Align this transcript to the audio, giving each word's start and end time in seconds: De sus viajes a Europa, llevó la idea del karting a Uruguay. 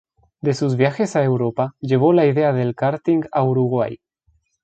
De 0.41 0.55
sus 0.55 0.77
viajes 0.77 1.15
a 1.15 1.21
Europa, 1.23 1.75
llevó 1.79 2.11
la 2.11 2.25
idea 2.25 2.53
del 2.53 2.73
karting 2.73 3.21
a 3.31 3.43
Uruguay. 3.43 3.99